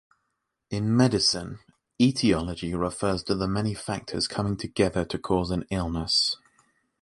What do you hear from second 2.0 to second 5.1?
etiology refers to the many factors coming together